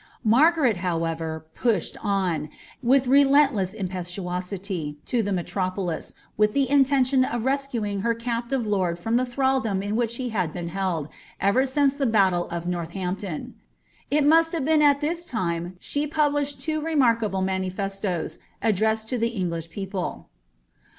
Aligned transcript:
Hargareti 0.27 0.77
howerer, 0.77 1.43
pushed 1.53 1.95
on, 2.03 2.49
with 2.81 3.05
resistless 3.05 3.71
impetuosity, 3.75 4.97
to 5.05 5.21
the 5.21 5.31
me 5.31 5.43
tropolis, 5.43 6.15
with 6.37 6.53
the 6.53 6.67
intention 6.71 7.23
of 7.23 7.45
rescuing 7.45 7.99
her 7.99 8.15
captive 8.15 8.65
lord 8.65 8.97
from 8.97 9.15
the 9.17 9.25
thral 9.27 9.61
dom 9.63 9.83
in 9.83 9.95
which 9.95 10.15
he 10.15 10.29
had 10.29 10.51
been 10.51 10.69
held, 10.69 11.07
ever 11.39 11.67
since 11.67 11.95
the 11.97 12.07
battle 12.07 12.49
of 12.49 12.67
Northampton. 12.67 13.53
h 14.11 14.23
must 14.23 14.53
have 14.53 14.65
been 14.65 14.81
at 14.81 15.01
this 15.01 15.23
time 15.23 15.75
she 15.79 16.07
published 16.07 16.59
two 16.59 16.81
remarkable 16.81 17.43
manifestoes, 17.43 18.39
addrened 18.63 19.05
to 19.05 19.19
the 19.19 19.29
English 19.29 19.69
people. 19.69 20.29